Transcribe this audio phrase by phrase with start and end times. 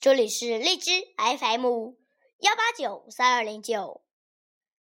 [0.00, 1.92] 这里是荔枝 FM
[2.38, 4.02] 幺八九三二零九，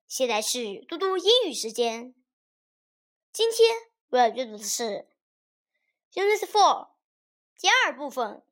[0.08, 2.16] 现在是嘟嘟英语时间。
[3.32, 3.76] 今天
[4.10, 5.08] 我要阅读的是
[6.14, 6.94] Unit Four
[7.60, 8.44] 第二部分。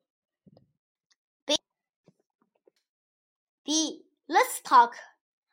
[1.44, 1.56] B
[3.64, 4.94] B Let's talk.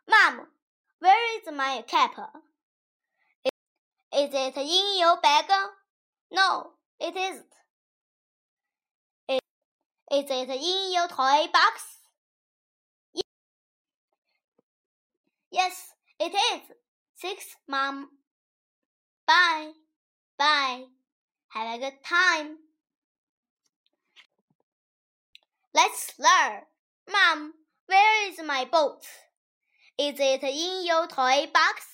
[0.06, 0.48] Mom,
[1.00, 2.14] where is my cap?
[4.12, 5.50] Is it in your bag?
[6.30, 7.59] No, it isn't.
[10.12, 11.98] Is, it in your toy box?
[15.52, 16.62] Yes, it is.
[17.16, 18.10] Six, Mom.
[19.28, 19.72] Bye.
[20.38, 20.86] Bye.
[21.50, 22.58] Have a good time.
[25.74, 26.62] Let's learn.
[27.12, 27.54] Mom,
[27.86, 29.02] where is my boat?
[29.98, 31.86] Is it in your toy box?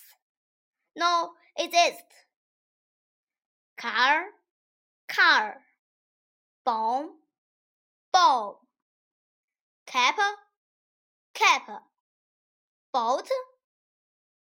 [0.96, 2.06] No, it isn't.
[3.78, 4.26] Car,
[5.10, 5.56] car.
[6.64, 7.12] Bomb,
[8.16, 8.56] bomb.
[9.86, 10.16] Cap,
[11.34, 11.68] cap.
[12.94, 13.28] Boat,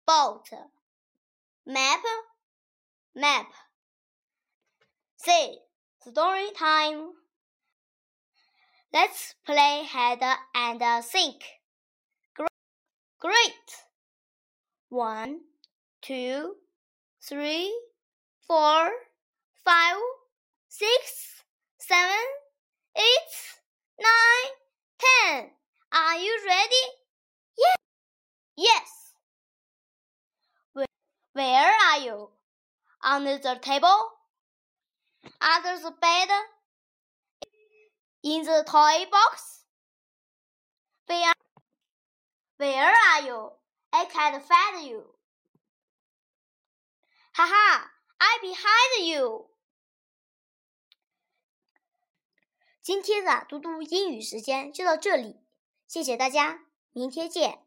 [0.07, 0.49] boat.
[1.67, 2.01] Map,
[3.17, 3.47] map.
[5.17, 5.59] Say,
[6.09, 7.15] story time.
[8.93, 10.23] Let's play hide
[10.55, 11.43] and seek.
[13.19, 13.69] Great.
[14.89, 15.41] One,
[16.01, 16.55] two,
[17.21, 17.75] three,
[18.47, 18.91] four,
[19.65, 19.97] five,
[20.69, 21.24] six,
[25.94, 26.86] Are you ready?
[27.58, 27.76] Yes.
[28.58, 29.14] Yes.
[30.74, 30.86] Where,
[31.34, 32.30] where are you?
[33.04, 34.14] Under the table?
[35.42, 36.30] Under the bed?
[38.24, 39.64] In the toy box?
[41.08, 41.34] Where
[42.58, 43.50] where are you?
[43.94, 45.04] I can't find you.
[47.34, 47.90] Ha ha!
[48.20, 49.46] I'm behind you.
[52.82, 55.38] 今天的嘟嘟英语时间就到这里，
[55.87, 57.61] 谢谢大家，明天见。